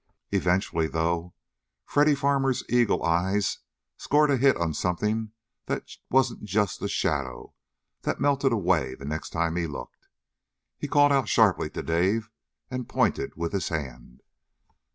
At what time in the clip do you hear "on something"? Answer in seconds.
4.57-5.31